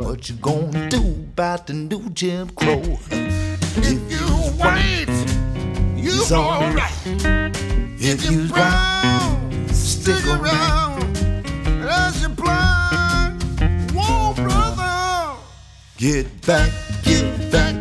What 0.00 0.28
you 0.28 0.34
gonna 0.36 0.88
do 0.88 1.02
about 1.34 1.66
the 1.66 1.74
new 1.74 2.08
Jim 2.10 2.48
Crow. 2.50 2.98
If 3.10 4.00
you 4.10 4.26
white, 4.56 5.06
you 5.96 6.22
all 6.34 6.64
alright. 6.64 6.92
If 8.02 8.24
You 8.24 8.32
you's 8.32 8.50
brown, 8.50 9.40
brown, 9.40 9.68
stick 9.68 10.26
around. 10.26 11.04
As 11.84 12.22
you 12.22 12.28
blind, 12.30 13.42
whoa, 13.92 14.32
brother, 14.34 15.36
get 15.98 16.46
back, 16.46 16.72
get 17.04 17.52
back, 17.52 17.79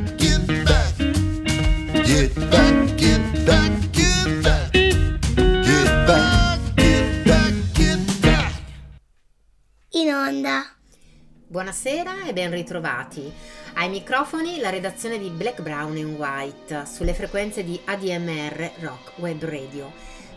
Buonasera 11.60 12.24
e 12.24 12.32
ben 12.32 12.52
ritrovati. 12.52 13.30
Ai 13.74 13.90
microfoni 13.90 14.62
la 14.62 14.70
redazione 14.70 15.20
di 15.20 15.30
Black, 15.30 15.62
Brown 15.62 15.98
and 15.98 16.18
White 16.18 16.86
sulle 16.86 17.14
frequenze 17.14 17.66
di 17.66 17.78
ADMR 17.84 18.76
Rock 18.80 19.18
Web 19.18 19.44
Radio. 19.44 19.92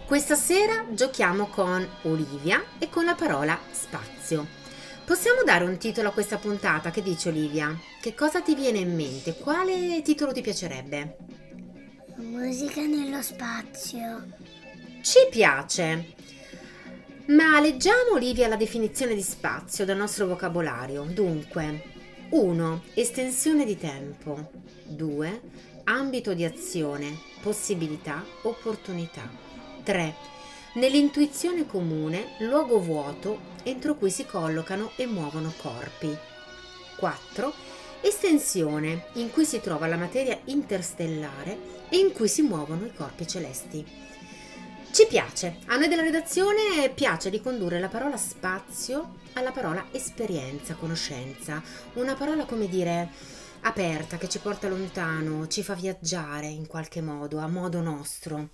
Questa 0.05 0.35
sera 0.35 0.85
giochiamo 0.91 1.47
con 1.47 1.89
Olivia 2.03 2.65
e 2.81 2.89
con 2.89 3.05
la 3.05 3.15
parola 3.15 3.57
spazio. 3.71 4.49
Possiamo 5.05 5.45
dare 5.45 5.63
un 5.63 5.79
titolo 5.79 6.09
a 6.09 6.13
questa 6.13 6.39
puntata? 6.39 6.91
Che 6.91 7.05
dice 7.05 7.29
Olivia? 7.29 7.73
Che 8.01 8.17
cosa 8.17 8.41
ti 8.41 8.57
viene 8.57 8.79
in 8.79 8.93
mente? 8.93 9.37
Quale 9.37 10.03
titolo 10.03 10.33
ti 10.33 10.41
piacerebbe? 10.41 11.19
Musica 12.17 12.81
nello 12.81 13.23
spazio. 13.23 14.27
Ci 15.03 15.29
piace! 15.31 16.22
Ma 17.27 17.61
leggiamo 17.61 18.15
Olivia 18.15 18.49
la 18.49 18.57
definizione 18.57 19.15
di 19.15 19.23
spazio 19.23 19.85
dal 19.85 19.97
nostro 19.97 20.27
vocabolario. 20.27 21.05
Dunque, 21.05 21.85
1. 22.31 22.83
Estensione 22.95 23.65
di 23.65 23.79
tempo. 23.79 24.51
2. 24.89 25.41
Ambito 25.85 26.35
di 26.35 26.45
azione, 26.45 27.17
possibilità, 27.41 28.25
opportunità. 28.43 29.31
3. 29.85 30.15
Nell'intuizione 30.75 31.65
comune, 31.65 32.35
luogo 32.41 32.81
vuoto 32.81 33.39
entro 33.63 33.95
cui 33.95 34.11
si 34.11 34.27
collocano 34.27 34.91
e 34.97 35.07
muovono 35.07 35.53
corpi. 35.59 36.13
4. 36.97 37.55
Estensione, 38.01 39.07
in 39.13 39.31
cui 39.31 39.45
si 39.45 39.61
trova 39.61 39.87
la 39.87 39.97
materia 39.97 40.37
interstellare 40.47 41.87
e 41.89 41.99
in 41.99 42.11
cui 42.13 42.27
si 42.27 42.43
muovono 42.43 42.85
i 42.85 42.93
corpi 42.93 43.29
celesti. 43.29 44.12
Ci 44.93 45.07
piace, 45.07 45.57
a 45.69 45.77
noi 45.79 45.89
della 45.89 46.03
redazione 46.03 46.91
piace 46.95 47.31
ricondurre 47.31 47.81
la 47.81 47.89
parola 47.89 48.19
spazio 48.19 49.21
alla 49.33 49.51
parola 49.51 49.87
esperienza, 49.91 50.75
conoscenza, 50.75 51.63
una 51.95 52.15
parola 52.15 52.45
come 52.45 52.69
dire 52.69 53.09
aperta 53.63 54.19
che 54.19 54.29
ci 54.29 54.39
porta 54.39 54.69
lontano, 54.69 55.47
ci 55.47 55.63
fa 55.63 55.73
viaggiare 55.73 56.47
in 56.49 56.67
qualche 56.67 57.01
modo, 57.01 57.39
a 57.39 57.47
modo 57.47 57.81
nostro. 57.81 58.51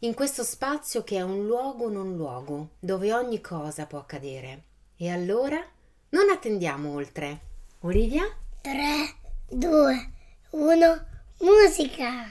In 0.00 0.12
questo 0.12 0.44
spazio 0.44 1.02
che 1.04 1.16
è 1.16 1.22
un 1.22 1.46
luogo 1.46 1.88
non 1.88 2.14
luogo, 2.16 2.72
dove 2.78 3.14
ogni 3.14 3.40
cosa 3.40 3.86
può 3.86 4.00
accadere. 4.00 4.64
E 4.98 5.08
allora 5.08 5.56
non 6.10 6.28
attendiamo 6.28 6.92
oltre. 6.92 7.40
Olivia? 7.80 8.24
3, 8.60 8.74
2, 9.48 10.10
1, 10.50 11.06
musica! 11.38 12.30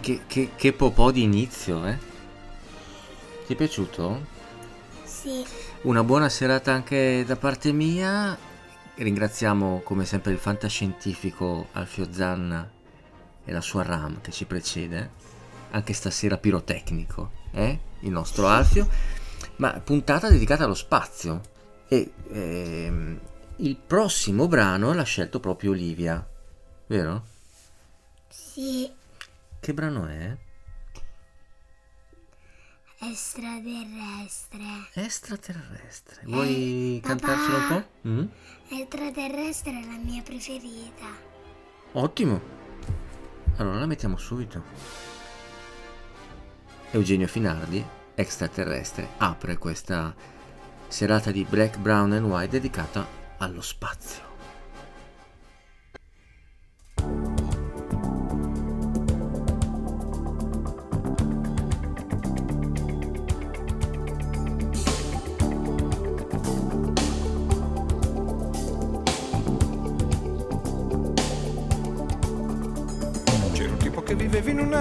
Che, 0.00 0.22
che, 0.26 0.50
che 0.56 0.72
popò 0.72 1.10
di 1.10 1.22
inizio, 1.22 1.86
eh? 1.86 1.98
Ti 3.46 3.52
è 3.52 3.56
piaciuto? 3.56 4.32
Sì, 5.04 5.44
Una 5.82 6.02
buona 6.02 6.28
serata 6.28 6.72
anche 6.72 7.24
da 7.26 7.36
parte 7.36 7.72
mia. 7.72 8.36
Ringraziamo 8.96 9.80
come 9.84 10.04
sempre 10.04 10.32
il 10.32 10.38
fantascientifico 10.38 11.68
Alfio 11.72 12.08
Zanna 12.10 12.70
e 13.44 13.52
la 13.52 13.60
sua 13.60 13.82
RAM 13.82 14.20
che 14.20 14.30
ci 14.30 14.46
precede. 14.46 15.22
Anche 15.72 15.92
stasera 15.92 16.38
pirotecnico, 16.38 17.30
eh? 17.52 17.78
Il 18.00 18.10
nostro 18.10 18.46
Alfio. 18.46 18.88
Ma 19.56 19.72
puntata 19.80 20.30
dedicata 20.30 20.64
allo 20.64 20.74
spazio. 20.74 21.40
E 21.88 22.12
ehm, 22.30 23.20
il 23.56 23.76
prossimo 23.76 24.48
brano 24.48 24.92
l'ha 24.94 25.02
scelto 25.02 25.40
proprio 25.40 25.72
Olivia, 25.72 26.26
vero? 26.86 27.32
sì, 28.54 28.90
Che 29.64 29.72
brano 29.72 30.06
è? 30.06 30.36
extraterrestre. 32.98 34.58
Extraterrestre. 34.92 36.20
Vuoi 36.24 37.00
papà. 37.00 37.14
cantarcelo 37.14 37.56
un 37.56 37.68
po'? 37.68 38.08
Mm? 38.08 38.24
Extraterrestre 38.78 39.70
è 39.70 39.86
la 39.86 39.96
mia 39.96 40.20
preferita. 40.20 41.06
Ottimo. 41.92 42.42
Allora 43.56 43.78
la 43.78 43.86
mettiamo 43.86 44.18
subito. 44.18 44.62
Eugenio 46.90 47.26
Finardi, 47.26 47.82
extraterrestre, 48.14 49.12
apre 49.16 49.56
questa 49.56 50.14
serata 50.88 51.30
di 51.30 51.42
Black, 51.48 51.78
Brown 51.78 52.12
and 52.12 52.26
White 52.26 52.50
dedicata 52.50 53.06
allo 53.38 53.62
spazio. 53.62 54.33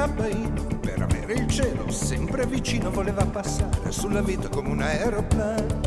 Abbaino 0.04 0.62
per 0.82 1.02
avere 1.02 1.34
il 1.34 1.48
cielo 1.48 1.90
sempre 1.90 2.46
vicino 2.46 2.92
voleva 2.92 3.26
passare 3.26 3.92
sulla 3.92 4.22
vita 4.22 4.50
come 4.50 4.70
un 4.70 4.82
aeroplano. 4.82 5.80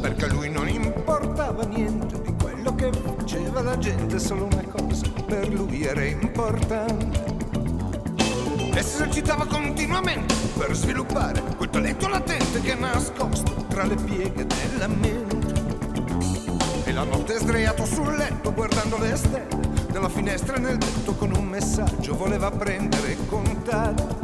Perché 0.00 0.24
a 0.26 0.28
lui 0.28 0.50
non 0.50 0.68
importava 0.68 1.64
niente 1.64 2.20
di 2.20 2.34
quello 2.40 2.74
che 2.74 2.90
faceva 2.92 3.62
la 3.62 3.78
gente 3.78 4.18
solo 4.18 4.44
una 4.44 4.64
cosa 4.64 5.06
per 5.26 5.48
lui 5.48 5.84
era 5.84 6.04
importante. 6.04 7.40
E 8.74 8.82
si 8.82 8.94
esercitava 8.94 9.46
continuamente 9.46 10.34
per 10.58 10.74
sviluppare 10.74 11.40
quel 11.56 11.70
talento 11.70 12.08
latente 12.08 12.60
che 12.60 12.72
è 12.72 12.76
nascosto 12.76 13.64
tra 13.68 13.84
le 13.84 13.94
pieghe 13.94 14.46
della 14.46 14.88
mente. 14.88 15.60
E 16.84 16.92
la 16.92 17.04
notte 17.04 17.38
sdraiato 17.38 17.86
sul 17.86 18.14
letto 18.16 18.52
guardando 18.52 18.98
le 18.98 19.16
stelle 19.16 19.81
dalla 19.92 20.08
finestra 20.08 20.56
nel 20.56 20.78
tetto 20.78 21.14
con 21.14 21.32
un 21.36 21.44
messaggio 21.44 22.16
voleva 22.16 22.50
prendere 22.50 23.14
contatto. 23.28 24.16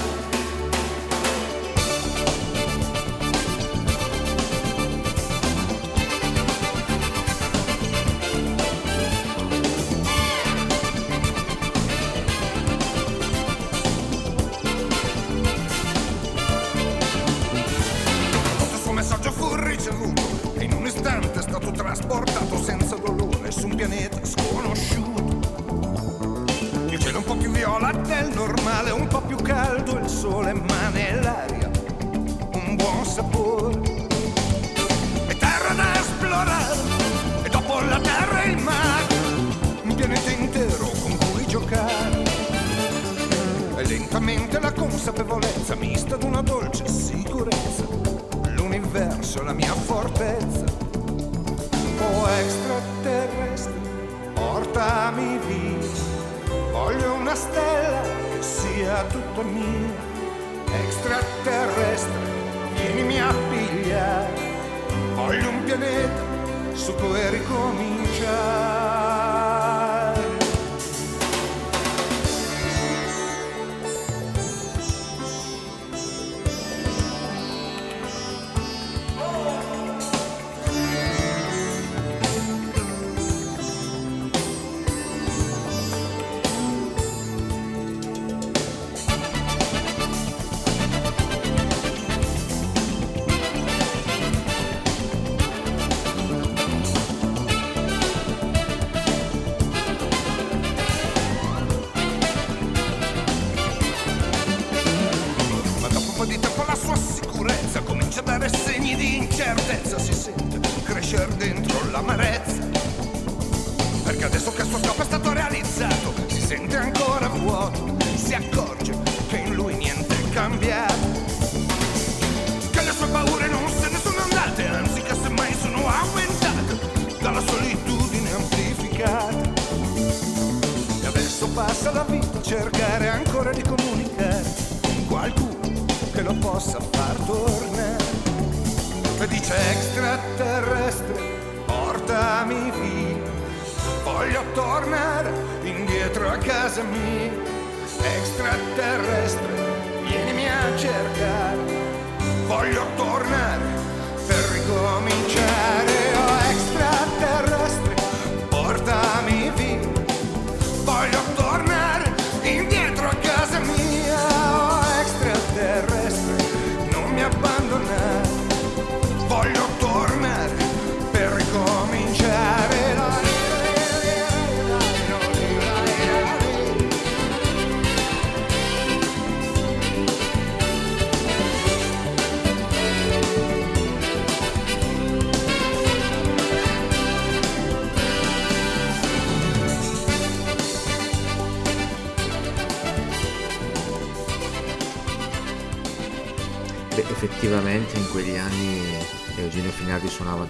sole, 30.14 30.52
ma 30.52 30.88
nell'aria 30.90 31.70
un 32.52 32.76
buon 32.76 33.04
sapore. 33.04 33.80
E 35.26 35.36
terra 35.36 35.74
da 35.74 35.94
esplorare, 35.94 36.78
e 37.42 37.48
dopo 37.48 37.80
la 37.80 37.98
terra 37.98 38.42
e 38.42 38.50
il 38.50 38.58
mare, 38.58 39.14
un 39.82 39.94
pianeta 39.94 40.30
intero 40.30 40.90
con 41.02 41.16
cui 41.18 41.46
giocare. 41.46 42.22
E 43.76 43.86
lentamente 43.86 44.60
la 44.60 44.72
consapevolezza 44.72 45.74
mista 45.74 46.16
d'una 46.16 46.42
dolce 46.42 46.86
sicurezza. 46.86 47.84
L'universo 48.54 49.40
è 49.40 49.44
la 49.44 49.52
mia 49.52 49.74
fortezza. 49.74 50.64
Oh 51.98 52.28
extraterrestre, 52.28 53.72
portami 54.32 55.38
via. 55.46 55.62
Voglio 56.70 57.14
una 57.14 57.34
stella 57.34 58.00
che 58.02 58.42
sia 58.42 59.04
tutta 59.04 59.42
mia. 59.42 60.03
Extraterrestre, 61.06 62.12
vienimi 62.72 63.20
a 63.20 63.30
pigliare. 63.50 64.32
Voglio 65.14 65.50
un 65.50 65.62
pianeta 65.64 66.22
su 66.72 66.94
cui 66.94 67.28
ricominciare. 67.28 68.93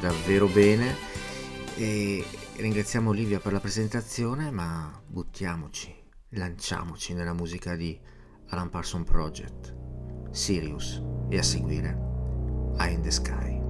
Davvero 0.05 0.47
bene 0.49 0.95
e 1.77 2.23
ringraziamo 2.57 3.09
Olivia 3.09 3.41
per 3.41 3.55
la 3.55 3.61
presentazione, 3.61 4.51
ma 4.51 5.01
buttiamoci, 5.07 5.95
lanciamoci 6.31 7.15
nella 7.15 7.33
musica 7.33 7.75
di 7.75 7.99
Alan 8.49 8.69
Parson 8.69 9.03
Project, 9.03 9.75
Sirius 10.31 11.03
e 11.31 11.39
a 11.39 11.43
seguire 11.43 11.99
Eye 12.77 12.93
in 12.93 13.01
the 13.01 13.11
Sky. 13.11 13.64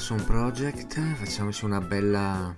Carson 0.00 0.24
Project, 0.24 0.98
facciamoci 0.98 1.66
una 1.66 1.82
bella 1.82 2.56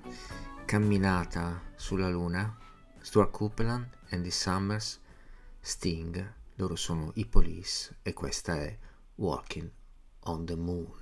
camminata 0.65 1.61
sulla 1.75 2.09
Luna. 2.09 2.57
Stuart 3.01 3.33
Copeland, 3.33 3.89
Andy 4.11 4.31
Summers, 4.31 5.01
Sting, 5.59 6.35
loro 6.55 6.77
sono 6.77 7.11
i 7.15 7.27
Police 7.27 7.97
e 8.03 8.13
questa 8.13 8.55
è 8.55 8.79
Walking 9.17 9.69
on 10.21 10.45
the 10.45 10.55
Moon. 10.55 11.02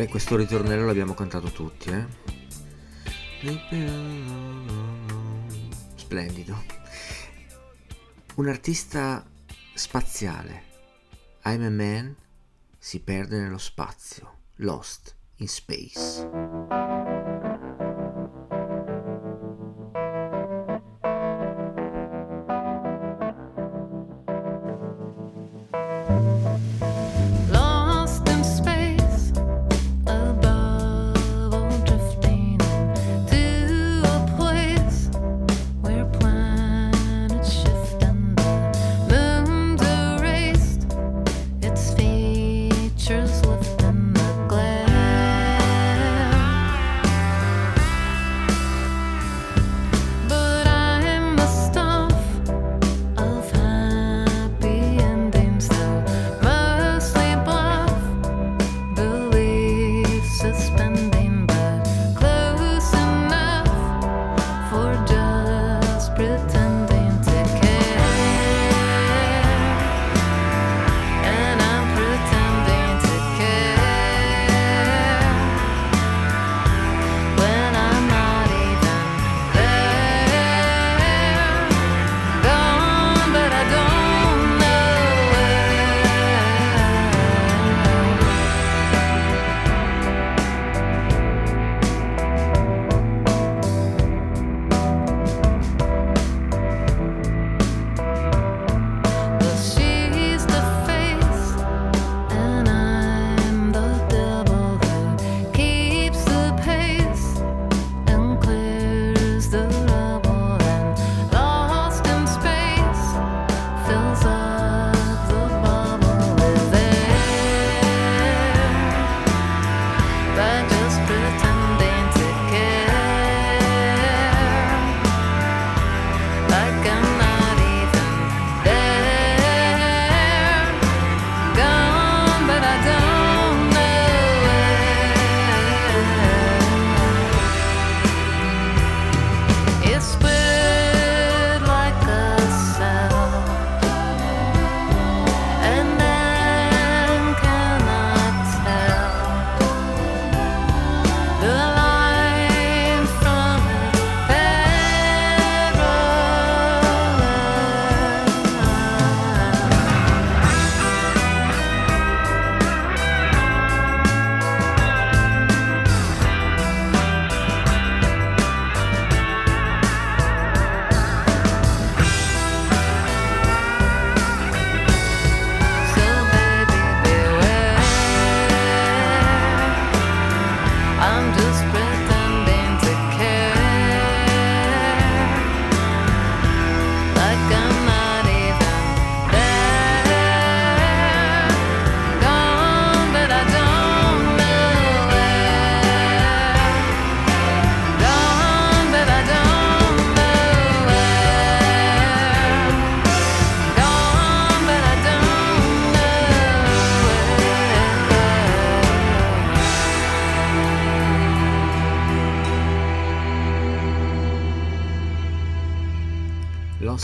Beh, 0.00 0.08
questo 0.08 0.34
ritornello 0.34 0.86
l'abbiamo 0.86 1.12
cantato 1.12 1.50
tutti, 1.50 1.90
eh? 1.90 2.06
Splendido. 5.94 6.62
Un 8.36 8.48
artista 8.48 9.22
spaziale. 9.74 10.62
I'm 11.44 11.64
a 11.64 11.68
man 11.68 12.16
si 12.78 13.00
perde 13.00 13.40
nello 13.40 13.58
spazio. 13.58 14.38
Lost 14.56 15.14
in 15.36 15.48
space. 15.48 17.29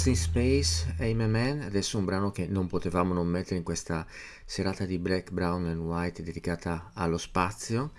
In 0.06 0.14
Space, 0.14 0.94
Aim 1.00 1.20
a 1.20 1.26
Man, 1.26 1.62
adesso 1.62 1.98
un 1.98 2.04
brano 2.04 2.30
che 2.30 2.46
non 2.46 2.68
potevamo 2.68 3.12
non 3.12 3.26
mettere 3.26 3.56
in 3.56 3.64
questa 3.64 4.06
serata 4.44 4.84
di 4.84 4.98
Black, 4.98 5.32
Brown 5.32 5.66
and 5.66 5.80
White 5.80 6.22
dedicata 6.22 6.92
allo 6.94 7.18
spazio. 7.18 7.90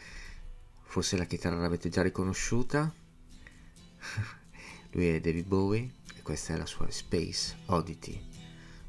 Forse 0.84 1.18
la 1.18 1.26
chitarra 1.26 1.58
l'avete 1.58 1.90
già 1.90 2.02
riconosciuta. 2.02 2.94
Lui 4.92 5.08
è 5.08 5.20
David 5.20 5.48
Bowie 5.48 5.96
e 6.16 6.22
questa 6.22 6.54
è 6.54 6.58
la 6.58 6.66
sua 6.66 6.90
Space 6.90 7.58
Oddity. 7.66 8.26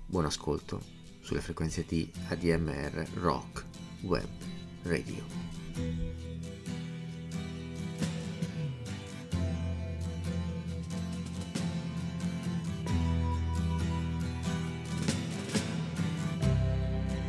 Buon 0.07 0.27
ascolto 0.27 0.81
sulle 1.21 1.41
frequenze 1.41 1.85
di 1.89 2.09
ADMR 2.29 3.05
Rock 3.15 3.65
Web 4.03 4.29
Radio. 4.85 6.18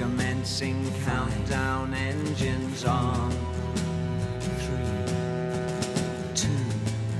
Commencing 0.00 0.90
countdown 1.04 1.92
engines 1.92 2.86
on. 2.86 3.30
Three, 4.40 5.14
two, 6.34 6.48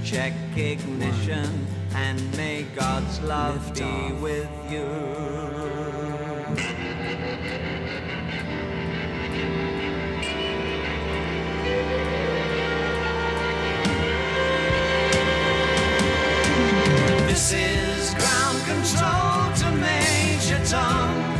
check 0.02 0.32
ignition 0.56 1.66
and 1.94 2.36
may 2.38 2.62
God's 2.74 3.20
love 3.20 3.74
be 3.74 4.12
with 4.22 4.48
you. 4.70 4.88
This 17.28 17.52
is 17.52 18.14
ground 18.14 18.58
control 18.64 19.52
to 19.58 19.70
Major 19.76 20.64
Tom. 20.64 21.39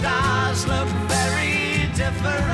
stars 0.00 0.66
look 0.66 0.88
very 1.08 1.86
different. 1.94 2.49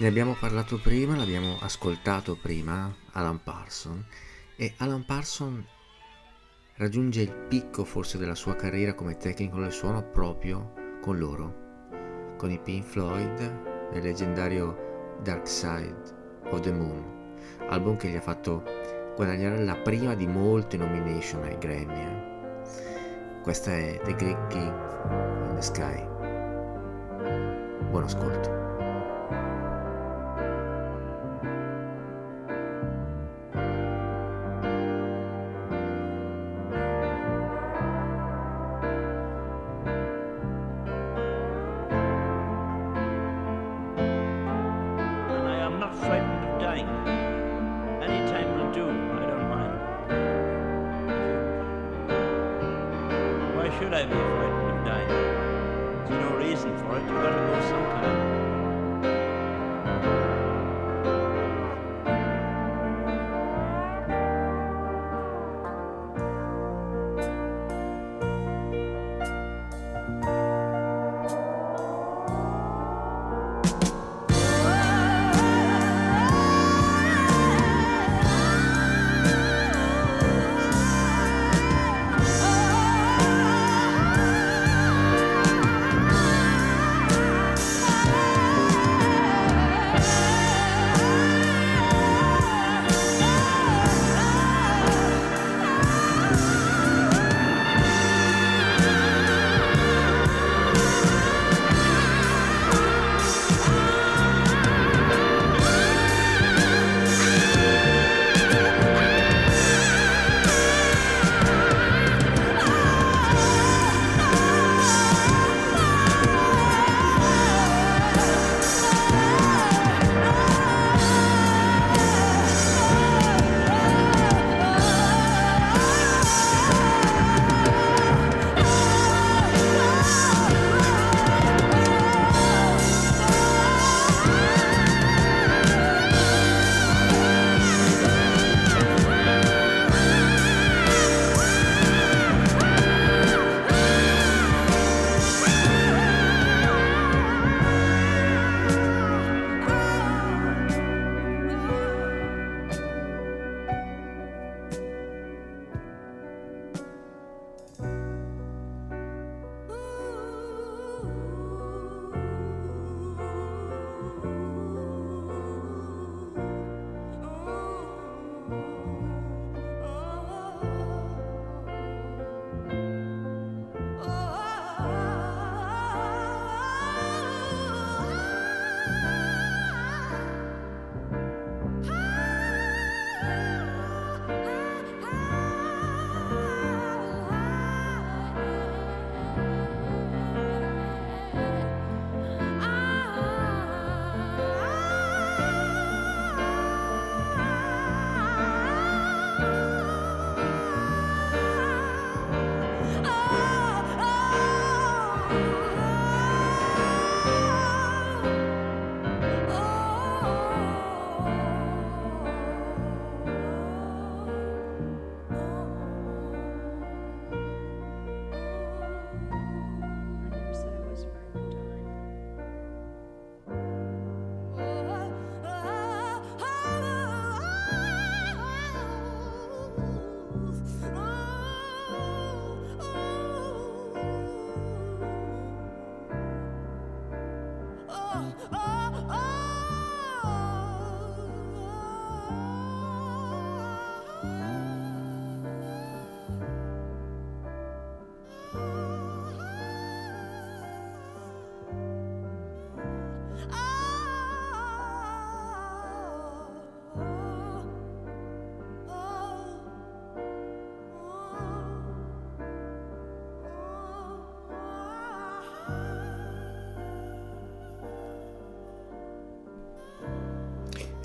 Ne 0.00 0.06
abbiamo 0.06 0.34
parlato 0.40 0.78
prima, 0.78 1.14
l'abbiamo 1.14 1.58
ascoltato 1.60 2.34
prima, 2.34 2.90
Alan 3.12 3.42
Parson, 3.42 4.02
e 4.56 4.72
Alan 4.78 5.04
Parson 5.04 5.62
raggiunge 6.76 7.20
il 7.20 7.30
picco 7.30 7.84
forse 7.84 8.16
della 8.16 8.34
sua 8.34 8.56
carriera 8.56 8.94
come 8.94 9.18
tecnico 9.18 9.60
del 9.60 9.72
suono 9.72 10.02
proprio 10.02 10.72
con 11.02 11.18
loro, 11.18 12.32
con 12.38 12.50
i 12.50 12.58
Pink 12.58 12.82
Floyd 12.82 13.90
nel 13.92 14.02
leggendario 14.02 15.18
Dark 15.22 15.46
Side 15.46 16.02
of 16.44 16.60
the 16.60 16.72
Moon, 16.72 17.36
album 17.68 17.98
che 17.98 18.08
gli 18.08 18.16
ha 18.16 18.22
fatto 18.22 18.62
guadagnare 19.16 19.62
la 19.62 19.76
prima 19.76 20.14
di 20.14 20.26
molte 20.26 20.78
nomination 20.78 21.42
ai 21.42 21.58
Grammy. 21.58 22.00
Eh? 22.00 23.42
Questa 23.42 23.70
è 23.70 24.00
The 24.02 24.14
Great 24.14 24.46
King 24.46 25.48
in 25.50 25.56
the 25.56 25.60
Sky. 25.60 26.06
Buon 27.90 28.04
ascolto. 28.04 28.69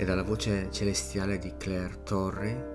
Dalla 0.06 0.22
voce 0.22 0.72
celestiale 0.72 1.39
di 1.39 1.56
Claire 1.58 2.03
Torre 2.03 2.74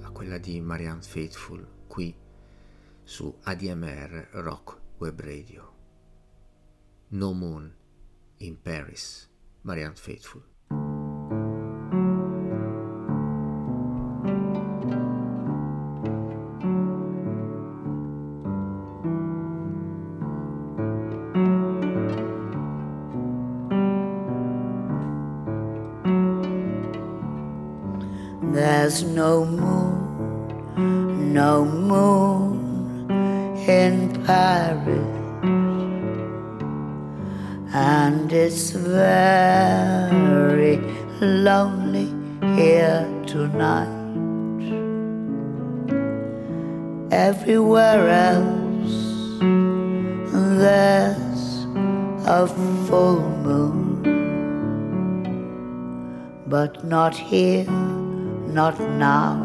a 0.00 0.10
quella 0.10 0.38
di 0.38 0.58
Marianne 0.58 1.02
Faithful 1.02 1.84
qui 1.86 2.16
su 3.04 3.38
ADMR 3.42 4.28
Rock 4.32 4.80
Web 4.96 5.20
Radio. 5.20 5.74
No 7.08 7.32
Moon 7.32 7.70
in 8.38 8.58
Paris, 8.62 9.28
Marianne 9.60 9.96
Faithful. 9.96 10.51
There's 28.82 29.04
no 29.04 29.44
moon, 29.44 31.32
no 31.32 31.64
moon 31.64 33.08
in 33.68 34.10
Paris, 34.24 35.06
and 37.72 38.32
it's 38.32 38.70
very 38.70 40.78
lonely 41.20 42.08
here 42.56 43.06
tonight. 43.24 43.86
Everywhere 47.12 48.08
else, 48.34 49.38
there's 50.58 51.66
a 52.26 52.48
full 52.88 53.20
moon, 53.46 54.02
but 56.48 56.84
not 56.84 57.14
here 57.14 57.91
not 58.52 58.78
now, 58.78 59.40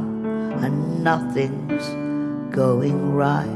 and 0.62 1.01
nothing's 1.01 1.88
going 2.53 3.14
right. 3.14 3.47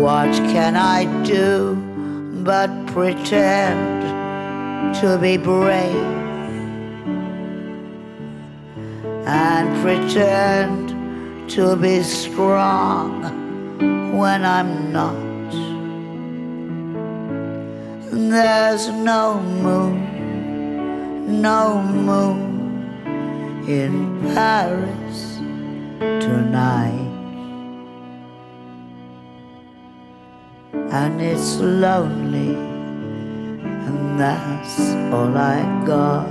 What 0.00 0.32
can 0.52 0.74
I 0.74 1.04
do 1.24 1.76
but 2.42 2.70
pretend 2.86 4.02
to 5.00 5.18
be 5.18 5.36
brave 5.36 5.94
and 9.26 9.82
pretend 9.82 11.50
to 11.50 11.76
be 11.76 12.02
strong 12.02 13.22
when 14.16 14.46
I'm 14.46 14.92
not? 14.92 15.52
There's 18.10 18.88
no 18.88 19.40
moon, 19.40 21.42
no 21.42 21.82
moon 21.82 22.43
in 23.68 24.20
Paris 24.34 25.38
tonight. 25.98 27.10
And 30.92 31.20
it's 31.20 31.56
lonely, 31.56 32.54
and 33.64 34.20
that's 34.20 34.78
all 35.12 35.36
I 35.36 35.62
got. 35.86 36.28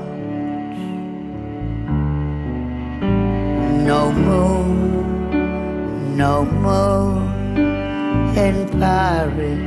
No 3.83 4.11
moon, 4.11 6.15
no 6.15 6.45
moon 6.45 8.37
in 8.37 8.69
Paris. 8.79 9.59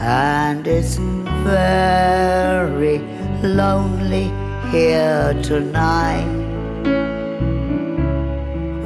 And 0.00 0.66
it's 0.66 0.96
very 1.44 2.98
lonely 3.42 4.32
here 4.70 5.34
tonight. 5.42 6.28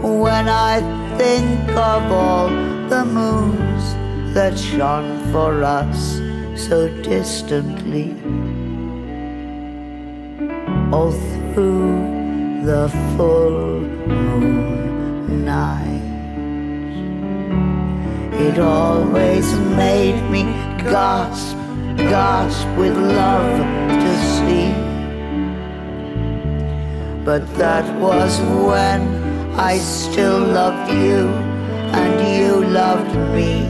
When 0.01 0.49
I 0.49 0.81
think 1.19 1.71
of 1.71 2.13
all 2.13 2.49
the 2.89 3.05
moons 3.05 3.95
that 4.33 4.57
shone 4.57 5.19
for 5.33 5.65
us 5.65 6.21
so 6.55 6.89
distantly, 7.03 8.13
all 10.93 11.11
through 11.53 12.63
the 12.65 12.89
full 13.17 13.81
moon 14.07 15.45
night, 15.45 16.03
it 18.41 18.61
always 18.61 19.53
made 19.77 20.21
me 20.31 20.45
gasp, 20.85 21.57
gasp 21.97 22.69
with 22.79 22.97
love 22.97 23.59
to 23.89 24.13
see. 24.37 24.92
But 27.25 27.47
that 27.55 27.87
was 28.01 28.41
when 28.41 29.01
I 29.55 29.79
still 29.79 30.41
loved 30.41 30.91
you 30.93 31.29
and 31.95 32.15
you 32.37 32.65
loved 32.65 33.15
me. 33.33 33.69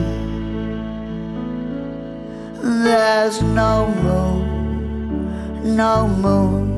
There's 2.62 3.42
no 3.42 3.88
moon, 4.02 5.76
no 5.76 6.08
moon 6.08 6.70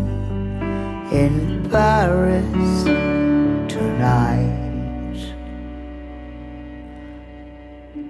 in 1.12 1.68
Paris 1.70 2.84
tonight. 3.72 5.20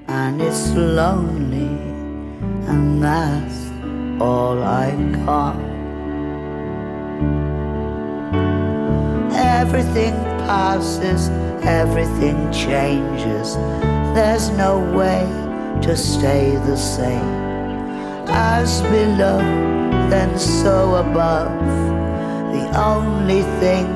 And 0.09 0.41
it's 0.41 0.73
lonely, 0.73 1.77
and 2.67 3.03
that's 3.03 3.71
all 4.23 4.62
I've 4.62 5.27
got. 5.27 5.74
Everything 9.63 10.15
passes, 10.47 11.29
everything 11.63 12.51
changes. 12.53 13.55
There's 14.17 14.51
no 14.51 14.81
way 14.99 15.23
to 15.83 15.97
stay 15.97 16.57
the 16.67 16.77
same. 16.77 17.31
As 18.29 18.83
below, 18.83 19.39
then 20.11 20.37
so 20.39 20.97
above. 20.97 21.53
The 22.53 22.67
only 22.77 23.43
thing 23.61 23.87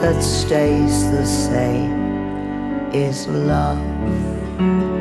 that 0.00 0.22
stays 0.22 1.10
the 1.10 1.26
same 1.26 2.90
is 2.92 3.28
love. 3.28 4.95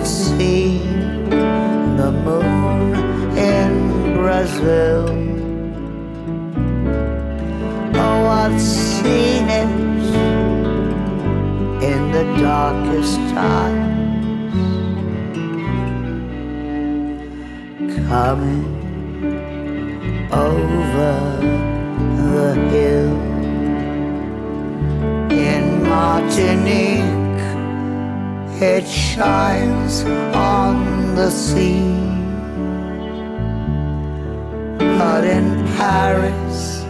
I've 0.00 0.08
seen 0.08 1.28
the 1.98 2.10
moon 2.10 2.94
in 3.36 4.14
Brazil. 4.14 5.04
Oh, 7.94 8.26
I've 8.26 8.58
seen 8.58 9.50
it 9.50 9.68
in 11.84 12.12
the 12.12 12.24
darkest 12.40 13.18
times, 13.36 14.56
coming 18.08 18.64
over 20.32 21.12
the 22.16 22.54
hill 22.70 23.20
in 25.30 25.82
Martinique. 25.86 27.19
It 28.62 28.86
shines 28.86 30.04
on 30.34 31.14
the 31.14 31.30
sea, 31.30 31.80
but 34.78 35.24
in 35.24 35.64
Paris 35.78 36.84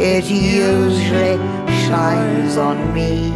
it 0.00 0.24
usually 0.28 1.38
shines 1.86 2.56
on 2.56 2.92
me. 2.92 3.30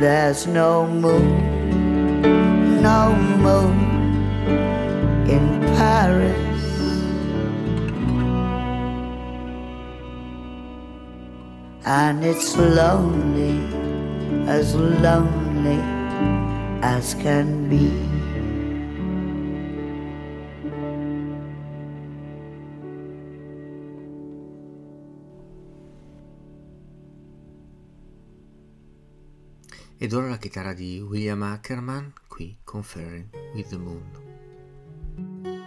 There's 0.00 0.48
no 0.48 0.88
moon, 0.88 2.82
no 2.82 3.14
moon 3.14 3.78
in 5.30 5.60
Paris. 5.76 6.34
And 11.86 12.24
it's 12.24 12.56
lonely, 12.56 13.77
as 14.48 14.74
lonely 14.74 15.78
as 16.80 17.14
can 17.20 17.68
be. 17.68 17.92
Ed 30.00 30.12
ora 30.14 30.28
la 30.28 30.38
chitarra 30.38 30.72
di 30.72 31.00
William 31.00 31.42
Ackerman 31.42 32.14
qui 32.26 32.56
con 32.64 32.82
Ferrin 32.82 33.28
with 33.52 33.68
the 33.68 33.76
Moon. 33.76 35.57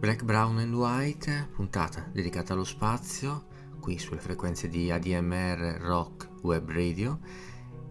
Black, 0.00 0.24
Brown 0.24 0.56
and 0.56 0.72
White, 0.72 1.50
puntata 1.52 2.08
dedicata 2.10 2.54
allo 2.54 2.64
spazio, 2.64 3.48
qui 3.80 3.98
sulle 3.98 4.18
frequenze 4.18 4.70
di 4.70 4.90
ADMR 4.90 5.76
Rock 5.78 6.30
Web 6.40 6.70
Radio. 6.70 7.20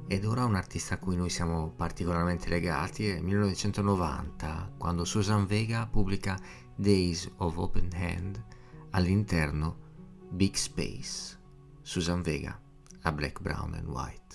Ed 0.08 0.26
ora 0.26 0.44
un 0.44 0.56
artista 0.56 0.96
a 0.96 0.98
cui 0.98 1.16
noi 1.16 1.30
siamo 1.30 1.70
particolarmente 1.70 2.50
legati 2.50 3.08
è 3.10 3.20
1990, 3.22 4.74
quando 4.80 5.06
Susan 5.06 5.46
Vega 5.46 5.86
pubblica 5.86 6.36
Days 6.76 7.30
of 7.38 7.56
Open 7.58 7.90
Hand 7.94 8.44
all'interno 8.90 9.78
Big 10.32 10.56
Space. 10.56 11.38
Susan 11.84 12.24
Vega 12.24 12.60
a 13.04 13.12
Black, 13.12 13.40
Brown 13.40 13.76
and 13.76 13.88
White. 13.88 14.28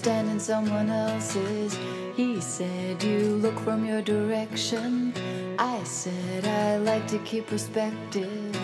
Stand 0.00 0.30
in 0.30 0.40
someone 0.40 0.88
else's. 0.88 1.76
He 2.16 2.40
said, 2.40 3.02
You 3.02 3.36
look 3.44 3.58
from 3.60 3.84
your 3.84 4.00
direction. 4.00 5.12
I 5.58 5.84
said, 5.84 6.46
I 6.46 6.78
like 6.78 7.06
to 7.08 7.18
keep 7.18 7.48
perspective. 7.48 8.56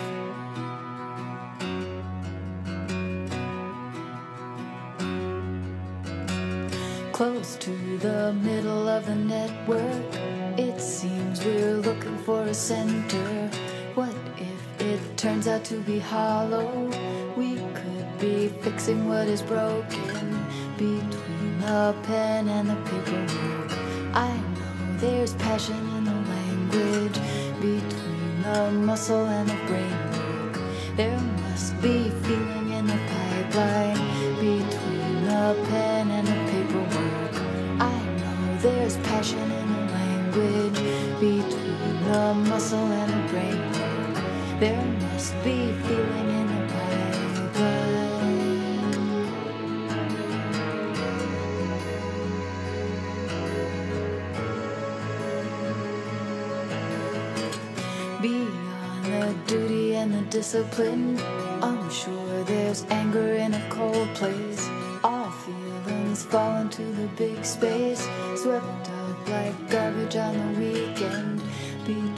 Close 7.11 7.55
to 7.57 7.97
the 7.99 8.33
middle 8.41 8.87
of 8.87 9.05
the 9.05 9.13
network. 9.13 10.09
It 10.57 10.81
seems 10.81 11.45
we're 11.45 11.77
looking 11.77 12.17
for 12.25 12.41
a 12.45 12.53
center. 12.53 13.51
What 13.93 14.15
if 14.39 14.81
it 14.81 15.17
turns 15.17 15.47
out 15.47 15.63
to 15.65 15.75
be 15.81 15.99
hollow? 15.99 16.89
We 17.35 17.57
could 17.77 18.09
be 18.17 18.47
fixing 18.63 19.07
what 19.07 19.27
is 19.27 19.43
broken 19.43 20.16
the 21.67 21.93
pen 22.03 22.47
and 22.47 22.69
the 22.69 22.75
paperwork. 22.89 23.71
I 24.13 24.31
know 24.55 24.97
there's 24.99 25.33
passion 25.33 25.81
in 25.97 26.05
the 26.05 26.17
language 26.33 27.19
between 27.59 28.41
the 28.41 28.71
muscle 28.71 29.25
and 29.25 29.49
the 29.49 29.59
brain. 29.67 29.97
There 30.95 31.19
must 31.43 31.75
be 31.81 32.09
feeling 32.23 32.69
in 32.71 32.87
the 32.87 32.99
pipeline 33.11 33.99
between 34.39 35.25
the 35.29 35.45
pen 35.69 36.09
and 36.17 36.25
the 36.31 36.39
paperwork. 36.51 37.35
I 37.81 37.95
know 38.19 38.57
there's 38.61 38.95
passion 39.09 39.51
in 39.59 39.67
the 39.73 39.83
language 39.99 40.79
between 41.19 42.03
the 42.09 42.33
muscle 42.49 42.87
and 43.01 43.11
the 43.11 43.23
brain. 43.29 43.61
There 44.61 44.85
must 45.11 45.33
be 45.43 45.73
feeling 45.83 46.29
in 46.39 46.47
the 46.47 46.61
pipeline. 46.73 47.86
Discipline, 60.37 61.19
I'm 61.63 61.89
sure 61.89 62.43
there's 62.43 62.85
anger 62.91 63.33
in 63.33 63.55
a 63.55 63.69
cold 63.71 64.07
place. 64.13 64.69
All 65.03 65.31
feelings 65.31 66.21
fall 66.25 66.61
into 66.61 66.83
the 66.83 67.07
big 67.17 67.43
space, 67.43 68.07
swept 68.35 68.87
up 69.01 69.27
like 69.27 69.57
garbage 69.67 70.15
on 70.15 70.33
the 70.37 70.59
weekend. 70.59 71.41
Between 71.85 72.13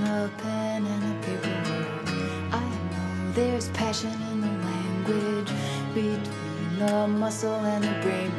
the 0.00 0.30
pen 0.38 0.86
and 0.86 1.02
the 1.08 1.26
paperwork, 1.26 2.08
I 2.52 2.64
know 2.90 3.32
there's 3.34 3.68
passion 3.80 4.16
in 4.32 4.40
the 4.40 4.54
language. 4.70 5.52
Between 5.94 6.78
the 6.78 7.06
muscle 7.06 7.60
and 7.74 7.84
the 7.84 7.96
brain 8.00 8.32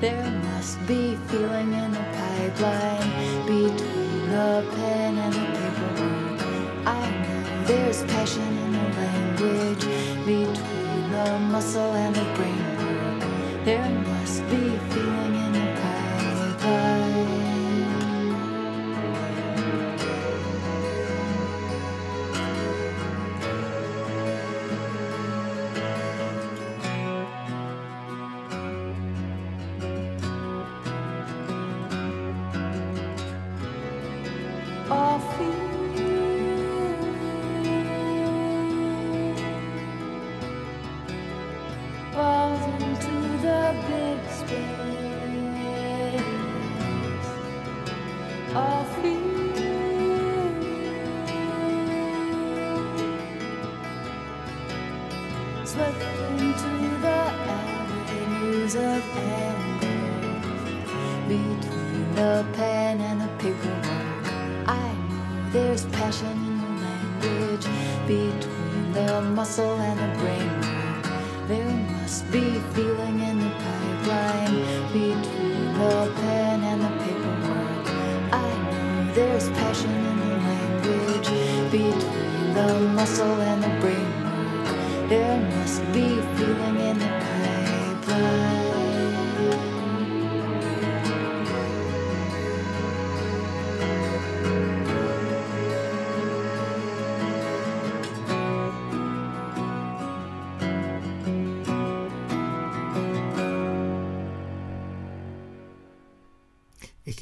there 0.00 0.30
must 0.44 0.78
be 0.86 1.16
feeling 1.26 1.72
in 1.72 1.90
the 1.90 2.04
pipeline. 2.18 3.10
Between 3.46 4.30
the 4.30 4.64
pen 4.76 5.18
and 5.18 5.34
the 5.34 5.47
there 13.68 13.90
must 13.90 14.40
be 14.48 14.67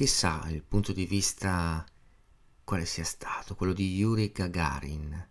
chissà 0.07 0.47
il 0.47 0.63
punto 0.63 0.93
di 0.93 1.05
vista 1.05 1.85
quale 2.63 2.85
sia 2.85 3.03
stato, 3.03 3.55
quello 3.55 3.73
di 3.73 3.97
Yuri 3.97 4.31
Gagarin. 4.31 5.27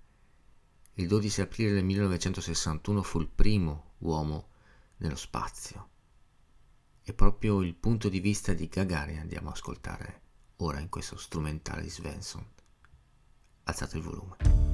Il 0.93 1.09
12 1.09 1.41
aprile 1.41 1.73
del 1.73 1.83
1961 1.83 3.03
fu 3.03 3.21
il 3.21 3.27
primo 3.27 3.93
uomo 4.01 4.51
nello 4.99 5.17
spazio. 5.17 5.89
E 7.03 7.15
proprio 7.15 7.63
il 7.63 7.75
punto 7.75 8.11
di 8.11 8.21
vista 8.21 8.53
di 8.53 8.69
Gagarin 8.69 9.21
andiamo 9.21 9.49
a 9.49 9.53
ascoltare 9.53 10.21
ora 10.57 10.79
in 10.79 10.91
questo 10.91 11.17
strumentale 11.17 11.81
di 11.81 11.89
Svensson. 11.89 12.47
Alzate 13.65 13.97
il 13.97 14.03
volume. 14.03 14.66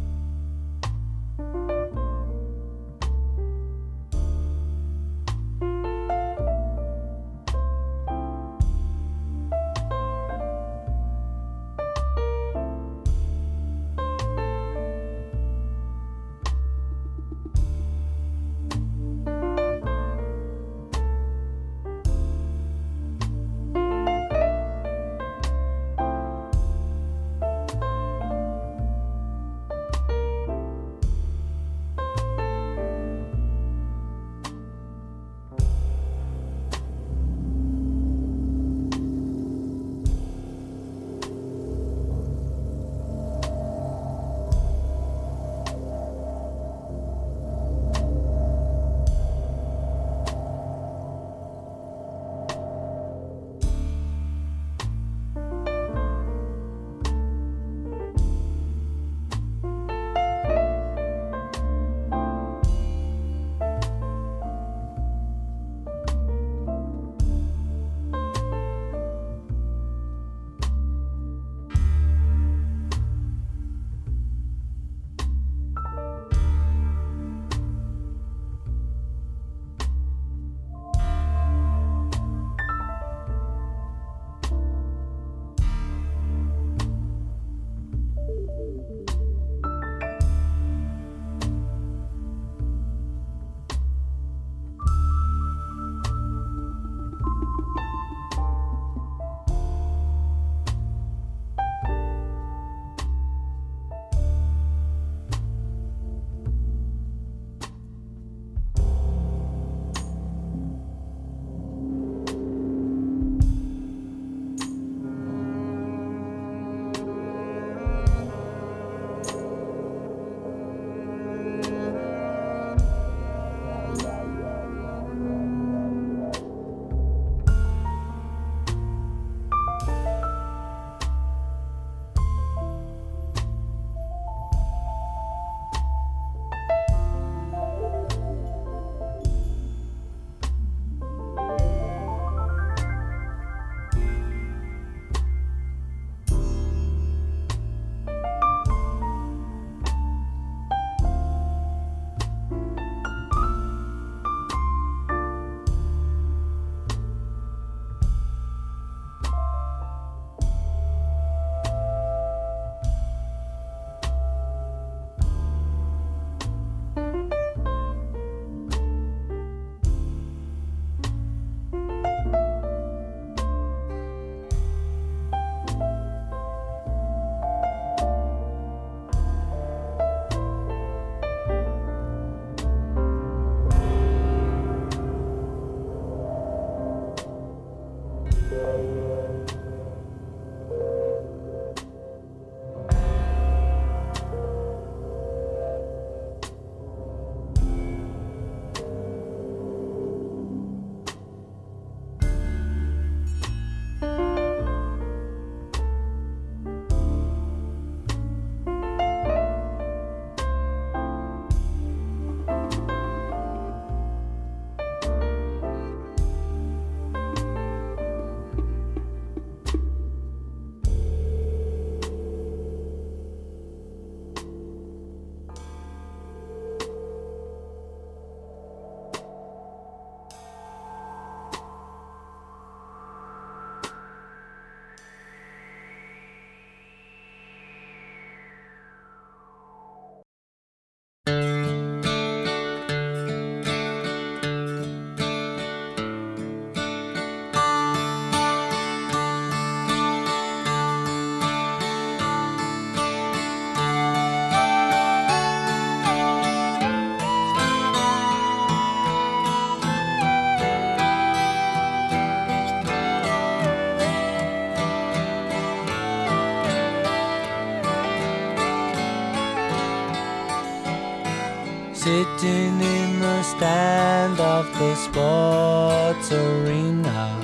Sitting 272.43 272.80
in 272.80 273.20
the 273.20 273.43
stand 273.45 274.40
of 274.40 274.66
the 274.76 274.95
sports 274.97 276.32
arena, 276.32 277.38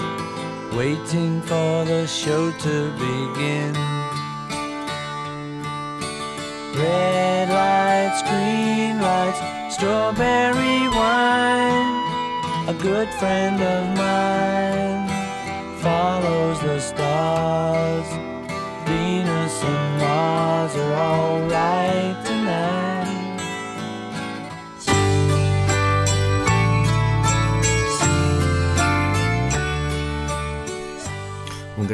waiting 0.77 1.41
for 1.43 1.85
the 1.85 2.05
show 2.05 2.51
to 2.51 2.91
begin. 2.99 3.75
Red 6.75 7.49
lights, 7.49 8.23
green 8.23 9.01
lights, 9.01 9.41
strawberry 9.77 10.89
wine. 10.99 11.95
A 12.67 12.75
good 12.83 13.09
friend 13.21 13.63
of 13.63 13.97
mine 13.97 14.08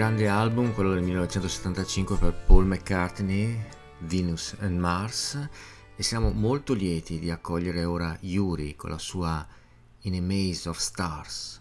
grande 0.04 0.28
album, 0.28 0.74
quello 0.74 0.92
del 0.92 1.02
1975 1.02 2.18
per 2.18 2.34
Paul 2.46 2.66
McCartney, 2.66 3.58
Venus 4.00 4.54
and 4.60 4.78
Mars, 4.78 5.48
e 5.96 6.02
siamo 6.02 6.30
molto 6.30 6.74
lieti 6.74 7.18
di 7.18 7.30
accogliere 7.30 7.84
ora 7.84 8.14
Yuri 8.20 8.76
con 8.76 8.90
la 8.90 8.98
sua 8.98 9.46
In 10.00 10.14
a 10.14 10.20
Maze 10.20 10.68
of 10.68 10.76
Stars. 10.76 11.56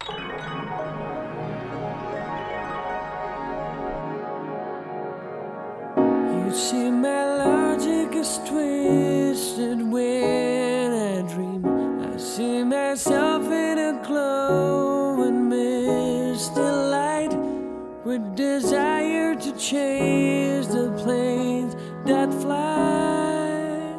You 5.96 6.52
see, 6.52 6.90
my 6.90 7.38
logic 7.38 8.14
is 8.14 8.38
twisted 8.44 9.80
when 9.80 10.92
I 10.92 11.22
dream. 11.32 11.64
I 12.14 12.18
see 12.18 12.62
myself 12.62 13.46
in 13.46 13.78
a 13.78 13.98
glowing 14.06 14.93
desire 18.18 19.34
to 19.34 19.52
chase 19.52 20.66
the 20.66 20.90
planes 21.02 21.74
that 22.06 22.32
fly 22.42 23.94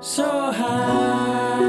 so 0.00 0.52
high. 0.52 1.59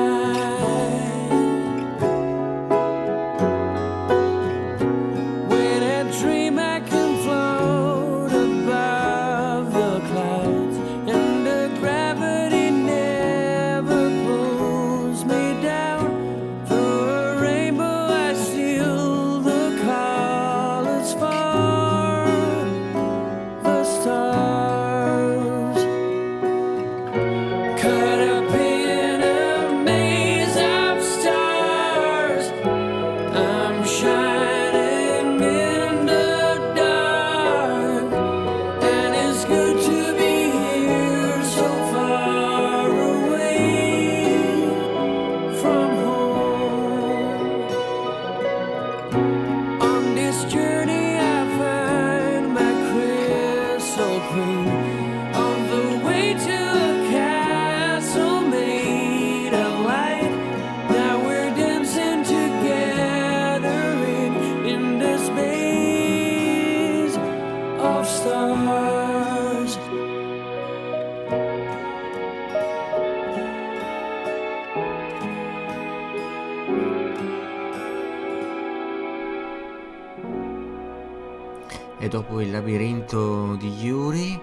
Di 83.62 83.86
Yuri, 83.86 84.42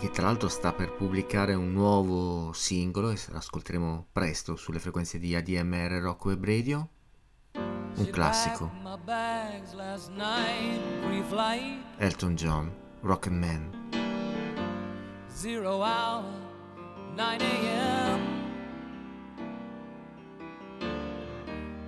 che 0.00 0.08
tra 0.08 0.24
l'altro 0.24 0.48
sta 0.48 0.72
per 0.72 0.90
pubblicare 0.92 1.52
un 1.52 1.70
nuovo 1.70 2.50
singolo 2.54 3.10
e 3.10 3.18
ascolteremo 3.32 4.06
presto 4.10 4.56
sulle 4.56 4.78
frequenze 4.78 5.18
di 5.18 5.36
ADMR 5.36 6.00
Rock 6.00 6.24
Web 6.24 6.44
Radio, 6.46 6.88
un 7.96 8.08
classico, 8.10 8.72
Elton 11.98 12.34
John, 12.36 12.74
Rocket 13.00 13.32
Man. 13.32 13.82
zero 15.28 15.82
hour, 15.82 16.24
9 17.14 17.42
a.m. 17.42 18.20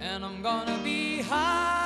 And 0.00 0.22
I'm 0.22 0.42
gonna 0.42 0.78
be 0.84 1.22
high 1.22 1.85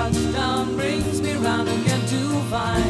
Touchdown 0.00 0.76
brings 0.76 1.20
me 1.20 1.34
round 1.34 1.68
again 1.68 2.00
to 2.06 2.40
find 2.48 2.89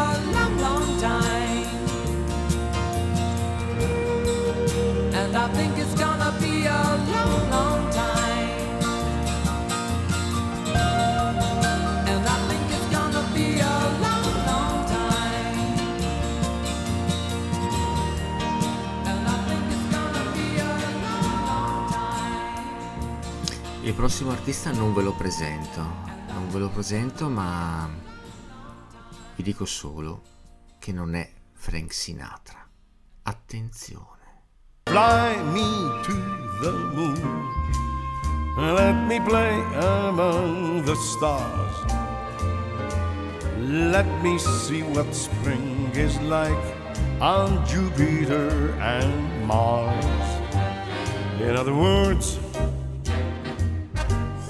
prossimo 24.01 24.31
artista 24.31 24.71
non 24.71 24.95
ve 24.95 25.03
lo 25.03 25.13
presento, 25.13 25.79
non 26.29 26.49
ve 26.49 26.57
lo 26.57 26.69
presento, 26.69 27.29
ma 27.29 27.87
vi 29.35 29.43
dico 29.43 29.65
solo 29.65 30.23
che 30.79 30.91
non 30.91 31.13
è 31.13 31.29
Frank 31.53 31.93
Sinatra. 31.93 32.67
Attenzione. 33.21 34.41
Fly 34.85 35.39
me 35.51 36.01
to 36.01 36.13
the 36.61 36.71
moon. 36.95 37.47
Let 38.73 38.95
me 39.05 39.21
play 39.21 39.61
among 39.75 40.83
the 40.83 40.95
stars. 40.95 41.85
Let 43.59 44.07
me 44.23 44.39
see 44.39 44.81
what 44.81 45.13
spring 45.13 45.91
is 45.93 46.19
like 46.21 46.75
on 47.19 47.63
Jupiter 47.67 48.73
and 48.79 49.45
Mars. 49.45 50.41
In 51.39 51.55
other 51.55 51.75
words, 51.75 52.39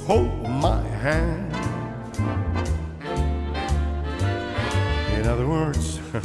hold 0.06 0.48
my 0.50 0.82
hand. 1.02 1.54
In 5.18 5.28
other 5.28 5.48
words, 5.48 6.00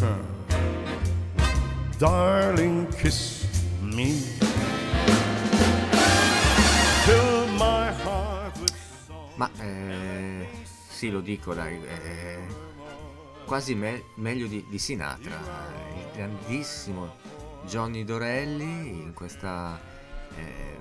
darling, 1.98 2.86
kiss 2.92 3.46
me. 3.82 4.12
Fill 7.04 7.46
my 7.58 7.92
heart 8.02 8.58
with 8.58 8.74
Ma 9.36 9.50
eh, 9.60 10.46
sì, 10.88 11.10
lo 11.10 11.20
dico, 11.20 11.54
dai, 11.54 11.78
eh, 11.84 12.46
quasi 13.44 13.74
me- 13.74 14.02
meglio 14.16 14.46
di, 14.46 14.64
di 14.68 14.78
Sinatra, 14.78 15.38
eh, 15.38 15.98
il 16.00 16.06
grandissimo 16.14 17.14
Johnny 17.66 18.04
Dorelli 18.04 19.02
in 19.02 19.12
questa 19.12 19.78
eh, 20.36 20.78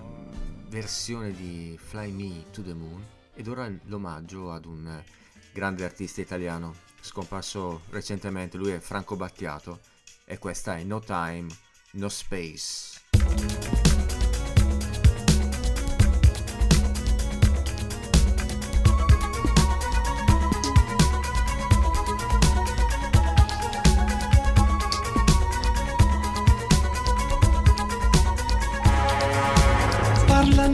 versione 0.75 1.31
di 1.31 1.79
Fly 1.81 2.11
Me 2.11 2.43
to 2.51 2.61
the 2.61 2.73
Moon 2.73 3.01
ed 3.33 3.47
ora 3.47 3.71
l'omaggio 3.85 4.51
ad 4.51 4.65
un 4.65 5.01
grande 5.53 5.85
artista 5.85 6.19
italiano 6.19 6.75
scomparso 6.99 7.83
recentemente, 7.91 8.57
lui 8.57 8.71
è 8.71 8.79
Franco 8.79 9.15
Battiato 9.15 9.79
e 10.25 10.37
questa 10.37 10.75
è 10.75 10.83
No 10.83 10.99
Time, 10.99 11.47
No 11.91 12.09
Space. 12.09 13.84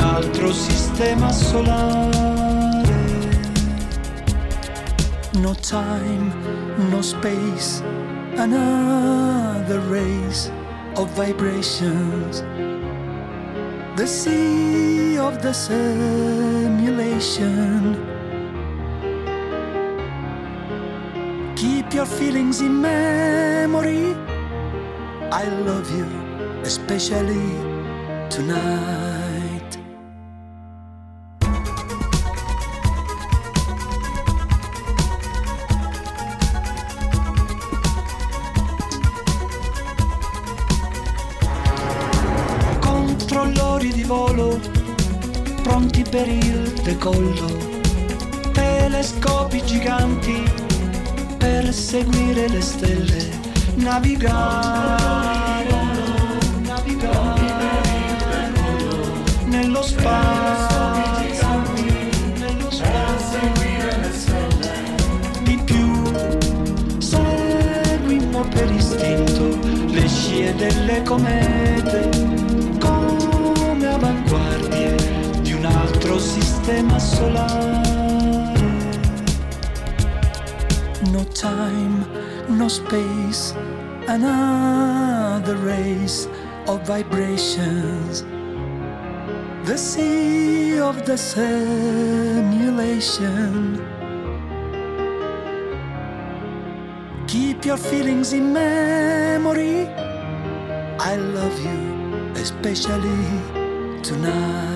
altro 0.00 0.52
sistema 0.52 1.32
solare. 1.32 2.10
No 5.34 5.54
time, 5.54 6.32
no 6.90 7.02
space, 7.02 7.82
another 8.36 9.80
race 9.90 10.50
of 10.96 11.08
vibrations. 11.16 12.42
The 13.96 14.06
sea 14.06 15.18
of 15.18 15.42
the 15.42 15.52
simulation. 15.52 17.00
Keep 21.56 21.92
your 21.94 22.06
feelings 22.06 22.60
in 22.60 22.80
memory. 22.80 24.16
I 25.30 25.44
love 25.66 25.90
you, 25.94 26.06
especially 26.62 27.58
tonight. 28.30 29.09
Per 46.10 46.26
il 46.26 46.72
decollo. 46.82 47.46
Telescopi 48.52 49.62
giganti 49.64 50.42
per 51.38 51.72
seguire 51.72 52.48
le 52.48 52.60
stelle, 52.60 53.30
navigare, 53.76 55.68
navigare 56.62 57.40
nello 59.44 59.82
spazio, 59.82 61.62
nello 62.38 62.70
spazio 62.70 63.38
di 65.44 65.60
più. 65.64 66.02
Seguimmo 66.98 68.44
per 68.48 68.70
istinto 68.72 69.58
le 69.86 70.08
scie 70.08 70.54
delle 70.56 71.02
comete 71.04 72.39
solare. 77.00 78.54
No 81.12 81.24
time, 81.24 82.04
no 82.48 82.68
space, 82.68 83.54
another 84.08 85.56
race 85.56 86.28
of 86.68 86.86
vibrations. 86.86 88.24
The 89.64 89.76
sea 89.76 90.78
of 90.78 91.04
the 91.06 91.16
simulation. 91.16 91.80
Keep 97.26 97.64
your 97.64 97.76
feelings 97.76 98.32
in 98.32 98.52
memory. 98.52 99.88
I 100.98 101.16
love 101.16 101.58
you, 101.64 101.78
especially 102.34 103.24
tonight. 104.02 104.69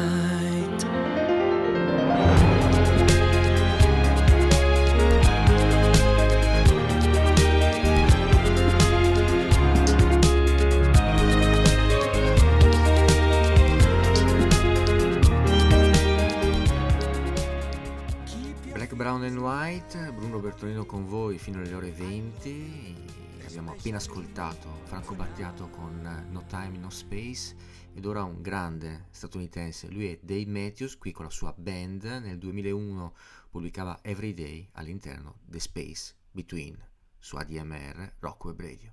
20. 22.45 23.47
Abbiamo 23.47 23.71
appena 23.73 23.97
ascoltato 23.97 24.81
Franco 24.85 25.15
Battiato 25.15 25.69
con 25.71 26.27
No 26.31 26.45
Time 26.47 26.77
No 26.77 26.91
Space 26.91 27.57
ed 27.95 28.05
ora 28.05 28.23
un 28.23 28.43
grande 28.43 29.07
statunitense, 29.11 29.89
lui 29.89 30.09
è 30.09 30.19
Dave 30.21 30.47
Matthews, 30.47 30.99
qui 30.99 31.13
con 31.13 31.25
la 31.25 31.31
sua 31.31 31.55
band 31.57 32.05
nel 32.05 32.39
2001 32.39 33.15
pubblicava 33.51 33.99
Everyday 34.03 34.69
all'interno 34.73 35.39
The 35.47 35.61
Space 35.61 36.15
Between 36.31 36.77
su 37.19 37.37
ADMR 37.37 38.15
Rock 38.19 38.45
Web 38.45 38.61
Radio. 38.61 38.93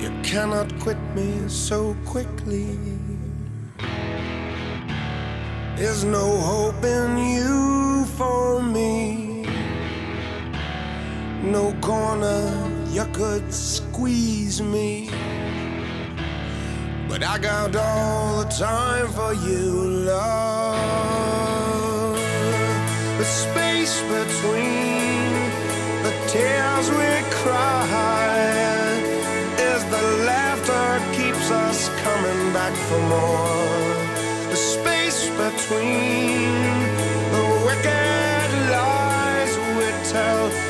You 0.00 0.20
cannot 0.22 0.74
quit 0.82 0.98
me 1.14 1.48
so 1.48 1.94
quickly. 2.04 2.76
There's 5.76 6.02
no 6.02 6.38
hope 6.40 6.84
in 6.84 7.16
you 7.16 8.04
for 8.16 8.62
me. 8.62 9.29
No 11.42 11.72
corner 11.80 12.52
you 12.90 13.06
could 13.14 13.50
squeeze 13.52 14.60
me. 14.60 15.08
But 17.08 17.24
I 17.24 17.38
got 17.38 17.74
all 17.74 18.44
the 18.44 18.50
time 18.50 19.08
for 19.08 19.32
you, 19.32 20.04
love. 20.04 22.18
The 23.16 23.24
space 23.24 24.02
between 24.02 25.32
the 26.04 26.12
tears 26.28 26.90
we 26.90 27.22
cry 27.40 29.00
is 29.58 29.82
the 29.86 30.02
laughter 30.26 31.00
keeps 31.16 31.50
us 31.50 31.88
coming 32.04 32.52
back 32.52 32.74
for 32.74 33.00
more. 33.08 33.96
The 34.50 34.56
space 34.56 35.30
between 35.30 36.52
the 37.32 37.44
wicked 37.64 38.50
lies 38.70 39.56
we 39.78 39.90
tell 40.10 40.69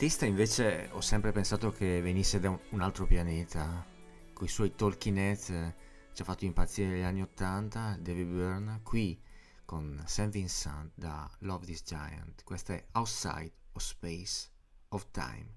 artista 0.00 0.24
invece 0.24 0.88
ho 0.92 1.02
sempre 1.02 1.30
pensato 1.30 1.70
che 1.72 2.00
venisse 2.00 2.40
da 2.40 2.58
un 2.70 2.80
altro 2.80 3.04
pianeta, 3.04 3.84
con 4.32 4.46
i 4.46 4.48
suoi 4.48 4.74
Talking 4.74 5.18
Heads 5.18 5.50
eh, 5.50 5.74
ci 6.14 6.22
ha 6.22 6.24
fatto 6.24 6.46
impazzire 6.46 6.88
negli 6.88 7.02
anni 7.02 7.20
80, 7.20 7.98
David 8.00 8.26
Byrne, 8.28 8.80
qui 8.82 9.20
con 9.66 10.02
Sam 10.06 10.30
Vincent 10.30 10.92
da 10.94 11.30
Love 11.40 11.66
This 11.66 11.82
Giant, 11.82 12.44
questa 12.44 12.72
è 12.72 12.86
Outside 12.92 13.52
of 13.72 13.82
Space 13.82 14.48
of 14.88 15.06
Time, 15.10 15.54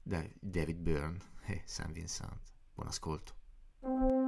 da 0.00 0.24
David 0.38 0.76
Byrne 0.76 1.18
e 1.46 1.62
Sam 1.64 1.90
Vincent. 1.90 2.38
Buon 2.72 2.86
ascolto. 2.86 4.25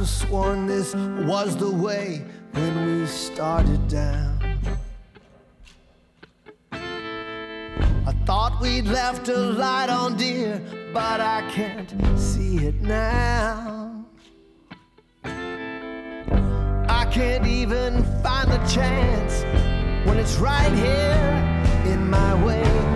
Have 0.00 0.08
sworn 0.08 0.66
this 0.66 0.94
was 0.94 1.54
the 1.58 1.70
way 1.70 2.24
when 2.52 3.00
we 3.00 3.06
started 3.06 3.86
down. 3.86 4.58
I 6.72 8.12
thought 8.24 8.58
we'd 8.62 8.86
left 8.86 9.28
a 9.28 9.36
light 9.36 9.90
on, 9.90 10.16
dear, 10.16 10.62
but 10.94 11.20
I 11.20 11.42
can't 11.50 11.92
see 12.18 12.64
it 12.64 12.80
now. 12.80 14.06
I 15.22 17.04
can't 17.12 17.46
even 17.46 18.02
find 18.22 18.50
the 18.50 18.62
chance 18.66 19.42
when 20.08 20.16
it's 20.16 20.36
right 20.38 20.72
here 20.72 21.92
in 21.92 22.08
my 22.08 22.42
way. 22.42 22.89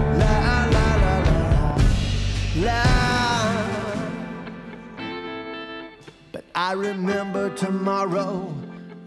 I 6.67 6.73
remember 6.73 7.55
tomorrow 7.55 8.51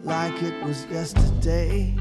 like 0.03 0.43
it 0.43 0.63
was 0.63 0.85
yesterday. 0.91 1.97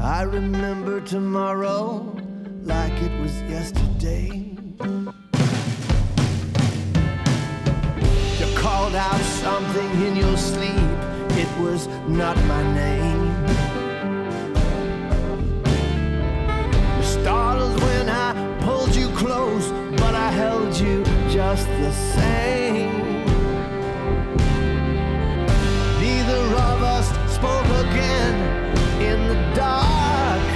I 0.00 0.22
remember 0.22 1.00
tomorrow 1.00 2.12
like 2.64 3.00
it 3.00 3.20
was 3.20 3.40
yesterday. 3.42 4.56
You 8.40 8.56
called 8.56 8.96
out 8.96 9.20
something 9.20 9.90
in 10.06 10.16
your 10.16 10.36
sleep, 10.36 10.90
it 11.38 11.60
was 11.60 11.86
not 12.08 12.36
my 12.46 12.62
name. 12.74 13.46
You 16.96 17.04
startled 17.04 17.80
when 17.80 18.08
I 18.08 18.58
pulled 18.62 18.92
you 18.96 19.08
close, 19.10 19.70
but 20.00 20.16
I 20.16 20.32
held 20.32 20.76
you 20.76 21.09
just 21.40 21.68
the 21.84 21.92
same. 22.16 22.92
Neither 26.02 26.42
of 26.68 26.78
us 26.96 27.06
spoke 27.36 27.70
again 27.84 28.36
in 29.08 29.18
the 29.30 29.38
dark 29.54 30.46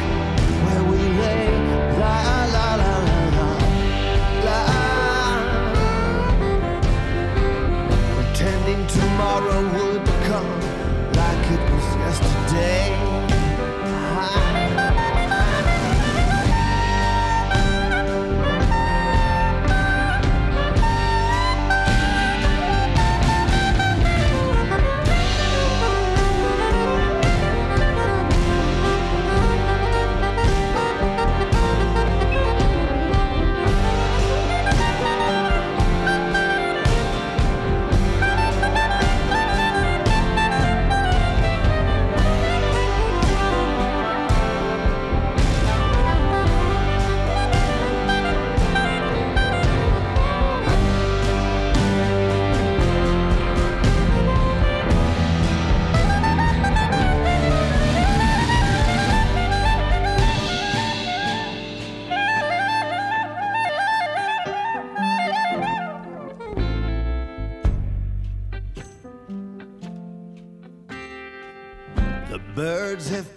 where 0.65 0.85
we 0.91 1.01
lay. 1.23 1.47
La 2.03 2.19
la 2.55 2.69
la 2.83 2.95
la 3.07 3.27
la 3.37 3.51
la. 4.47 4.61
Pretending 8.17 8.83
tomorrow 8.99 9.61
would 9.77 10.07
come 10.29 10.53
like 11.21 11.45
it 11.57 11.63
was 11.73 11.89
yesterday. 12.05 13.14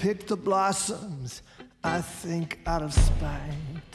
Picked 0.08 0.28
the 0.28 0.38
blossoms, 0.38 1.42
I 1.84 2.00
think, 2.00 2.60
out 2.66 2.82
of 2.82 2.94
spite. 2.94 3.92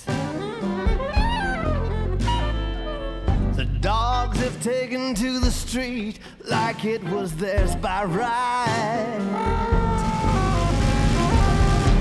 The 3.56 3.64
dogs 3.80 4.39
have 4.40 4.62
taken 4.62 5.14
to 5.14 5.40
the 5.40 5.51
street 5.51 6.18
like 6.44 6.84
it 6.84 7.02
was 7.05 7.34
theirs 7.36 7.74
by 7.76 8.05
right. 8.05 9.20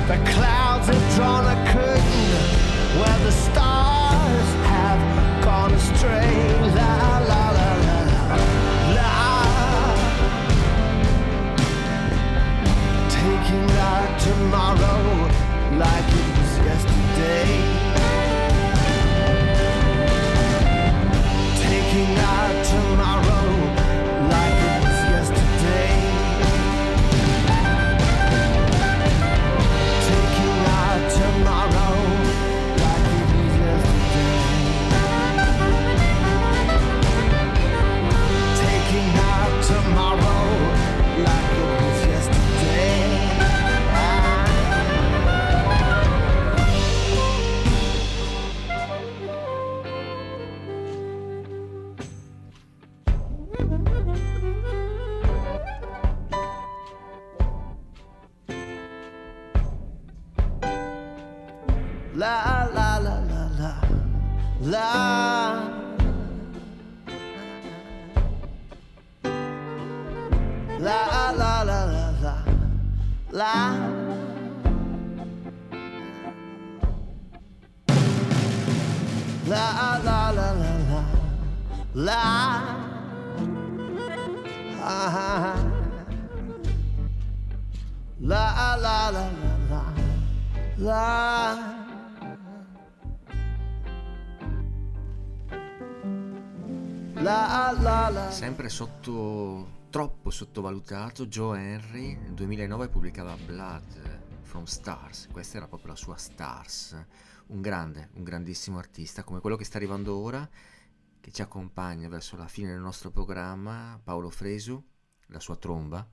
The 0.10 0.18
clouds 0.34 0.88
have 0.88 1.16
drawn 1.16 1.46
a 1.46 1.72
curtain 1.72 3.00
where 3.00 3.20
the 3.20 3.32
stars 3.32 3.91
tomorrow 14.42 15.30
like 15.78 16.21
Sempre 98.42 98.70
sotto 98.70 99.86
troppo 99.92 100.32
sottovalutato, 100.32 101.28
Joe 101.28 101.60
Henry 101.60 102.16
nel 102.16 102.34
2009 102.34 102.90
pubblicava 102.90 103.36
Blood 103.36 104.42
from 104.42 104.64
Stars. 104.64 105.28
Questa 105.32 105.58
era 105.58 105.68
proprio 105.68 105.92
la 105.92 105.96
sua 105.96 106.18
Stars. 106.18 107.06
Un 107.50 107.62
grande, 107.62 108.10
un 108.14 108.24
grandissimo 108.24 108.80
artista 108.80 109.24
come 109.24 109.42
quello 109.42 109.56
che 109.56 109.64
sta 109.64 109.78
arrivando 109.78 110.18
ora, 110.18 110.50
che 111.20 111.32
ci 111.32 111.44
accompagna 111.44 112.10
verso 112.10 112.36
la 112.36 112.48
fine 112.48 112.72
del 112.72 112.82
nostro 112.82 113.12
programma, 113.12 114.02
Paolo 114.04 114.32
Fresu, 114.32 114.84
la 115.28 115.40
sua 115.40 115.58
tromba, 115.58 116.10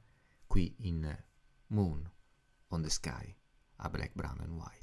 qui 0.47 0.77
in 0.81 1.25
Moon 1.69 2.13
on 2.67 2.83
the 2.83 2.91
Sky, 2.91 3.35
a 3.77 3.89
Black, 3.89 4.11
Brown 4.13 4.41
and 4.41 4.53
White. 4.53 4.78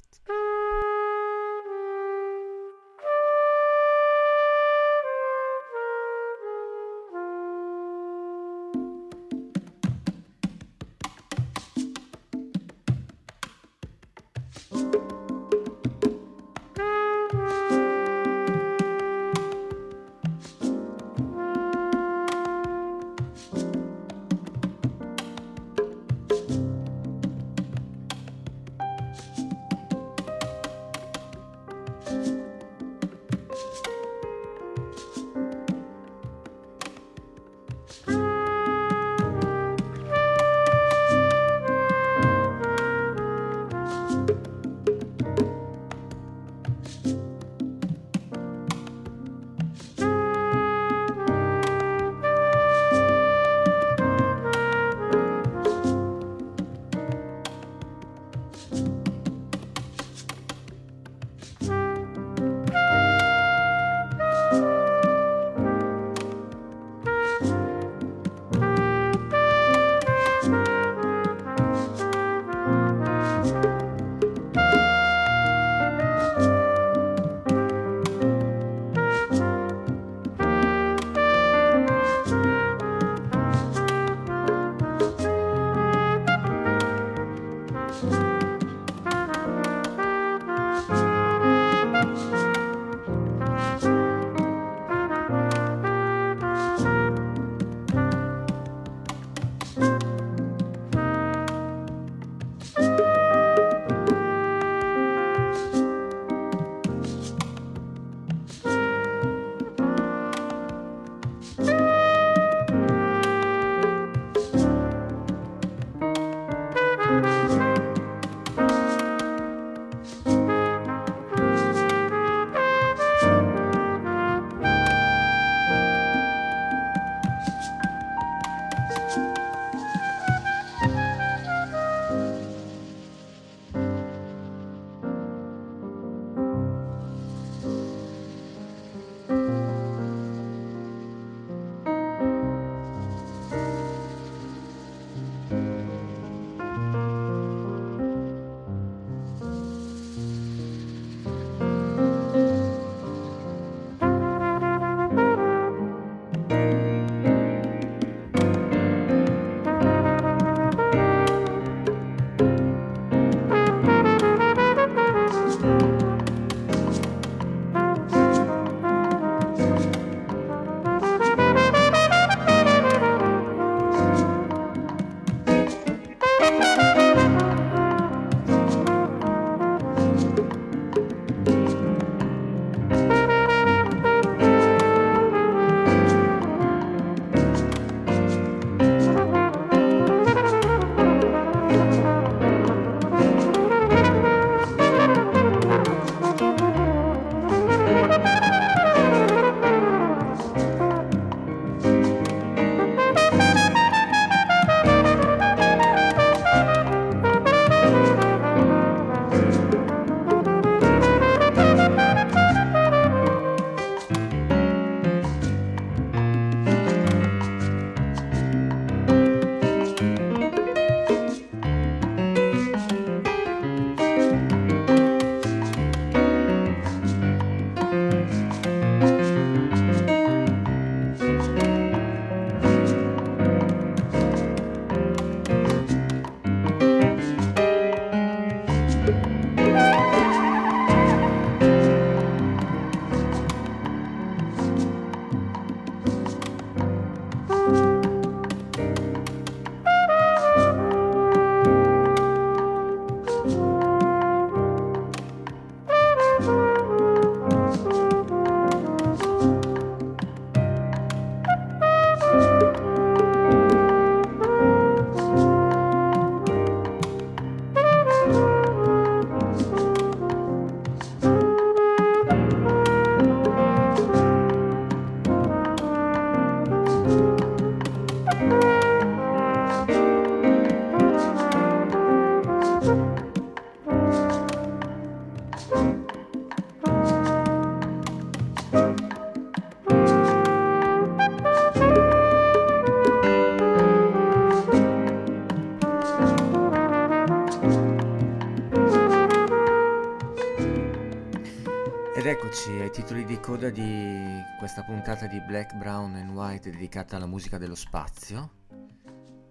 Coda 303.46 303.70
di 303.70 304.42
questa 304.58 304.82
puntata 304.82 305.28
di 305.28 305.40
Black, 305.40 305.76
Brown 305.76 306.16
and 306.16 306.30
White 306.30 306.68
dedicata 306.68 307.14
alla 307.14 307.26
musica 307.26 307.58
dello 307.58 307.76
spazio. 307.76 308.50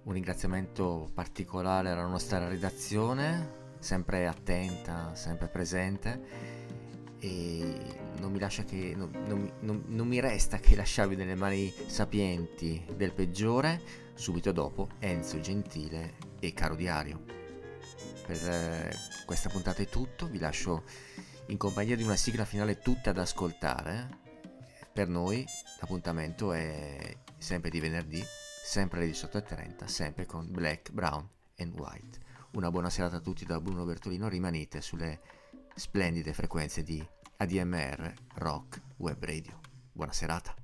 Un 0.03 0.11
ringraziamento 0.11 1.09
particolare 1.13 1.91
alla 1.91 2.05
nostra 2.05 2.45
redazione, 2.45 3.75
sempre 3.79 4.27
attenta, 4.27 5.15
sempre 5.15 5.47
presente. 5.47 6.21
E 7.19 7.97
non 8.19 8.33
mi, 8.33 8.39
che, 8.39 8.93
non- 8.97 9.53
non- 9.61 9.83
non 9.87 10.07
mi 10.09 10.19
resta 10.19 10.57
che 10.57 10.75
lasciarvi 10.75 11.15
nelle 11.15 11.35
mani 11.35 11.73
sapienti 11.87 12.85
del 12.97 13.13
peggiore, 13.13 13.79
subito 14.13 14.51
dopo 14.51 14.89
Enzo 14.99 15.39
Gentile 15.39 16.15
e 16.41 16.51
Caro 16.51 16.75
Diario. 16.75 17.23
Per 18.27 18.49
eh, 18.49 18.93
questa 19.25 19.47
puntata 19.47 19.81
è 19.81 19.87
tutto, 19.87 20.27
vi 20.27 20.39
lascio 20.39 20.83
in 21.47 21.57
compagnia 21.57 21.95
di 21.95 22.03
una 22.03 22.15
sigla 22.15 22.45
finale 22.45 22.79
tutta 22.79 23.11
da 23.11 23.21
ascoltare. 23.21 24.23
Per 24.91 25.07
noi 25.07 25.45
l'appuntamento 25.79 26.53
è 26.53 27.17
sempre 27.37 27.69
di 27.69 27.79
venerdì, 27.79 28.23
sempre 28.63 28.99
alle 28.99 29.11
18.30, 29.11 29.85
sempre 29.85 30.25
con 30.25 30.49
Black, 30.49 30.91
Brown 30.91 31.27
and 31.57 31.77
White. 31.77 32.19
Una 32.53 32.71
buona 32.71 32.89
serata 32.89 33.17
a 33.17 33.21
tutti 33.21 33.45
da 33.45 33.59
Bruno 33.59 33.83
Bertolino, 33.83 34.29
rimanete 34.29 34.81
sulle 34.81 35.19
splendide 35.75 36.33
frequenze 36.33 36.83
di 36.83 37.05
ADMR 37.37 38.13
Rock 38.35 38.81
Web 38.97 39.23
Radio. 39.23 39.59
Buona 39.91 40.13
serata. 40.13 40.55